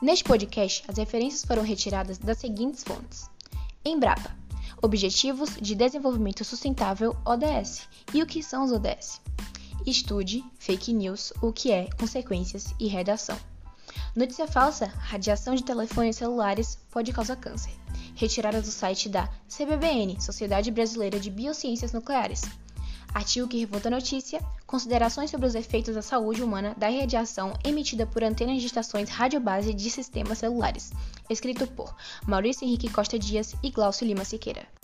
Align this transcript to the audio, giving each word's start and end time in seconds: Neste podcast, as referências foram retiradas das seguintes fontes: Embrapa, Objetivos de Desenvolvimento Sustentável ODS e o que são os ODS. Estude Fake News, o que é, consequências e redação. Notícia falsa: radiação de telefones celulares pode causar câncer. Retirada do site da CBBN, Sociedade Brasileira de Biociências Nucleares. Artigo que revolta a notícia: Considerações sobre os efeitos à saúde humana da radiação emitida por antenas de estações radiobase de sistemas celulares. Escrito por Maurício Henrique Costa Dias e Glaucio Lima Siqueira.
Neste 0.00 0.22
podcast, 0.22 0.84
as 0.86 0.96
referências 0.96 1.44
foram 1.44 1.64
retiradas 1.64 2.18
das 2.18 2.38
seguintes 2.38 2.84
fontes: 2.84 3.28
Embrapa, 3.84 4.30
Objetivos 4.80 5.56
de 5.60 5.74
Desenvolvimento 5.74 6.44
Sustentável 6.44 7.16
ODS 7.24 7.88
e 8.14 8.22
o 8.22 8.26
que 8.26 8.40
são 8.40 8.64
os 8.64 8.70
ODS. 8.70 9.20
Estude 9.84 10.44
Fake 10.56 10.92
News, 10.92 11.32
o 11.42 11.52
que 11.52 11.72
é, 11.72 11.88
consequências 11.98 12.72
e 12.78 12.86
redação. 12.86 13.36
Notícia 14.14 14.46
falsa: 14.46 14.86
radiação 14.86 15.56
de 15.56 15.64
telefones 15.64 16.14
celulares 16.14 16.78
pode 16.92 17.12
causar 17.12 17.34
câncer. 17.34 17.72
Retirada 18.14 18.62
do 18.62 18.68
site 18.68 19.08
da 19.08 19.28
CBBN, 19.48 20.20
Sociedade 20.20 20.70
Brasileira 20.70 21.18
de 21.18 21.28
Biociências 21.28 21.92
Nucleares. 21.92 22.42
Artigo 23.18 23.48
que 23.48 23.58
revolta 23.58 23.88
a 23.88 23.90
notícia: 23.90 24.40
Considerações 24.64 25.28
sobre 25.28 25.48
os 25.48 25.56
efeitos 25.56 25.96
à 25.96 26.02
saúde 26.02 26.40
humana 26.40 26.72
da 26.78 26.88
radiação 26.88 27.52
emitida 27.64 28.06
por 28.06 28.22
antenas 28.22 28.60
de 28.60 28.66
estações 28.68 29.10
radiobase 29.10 29.74
de 29.74 29.90
sistemas 29.90 30.38
celulares. 30.38 30.92
Escrito 31.28 31.66
por 31.66 31.92
Maurício 32.24 32.64
Henrique 32.64 32.88
Costa 32.88 33.18
Dias 33.18 33.56
e 33.60 33.72
Glaucio 33.72 34.06
Lima 34.06 34.24
Siqueira. 34.24 34.77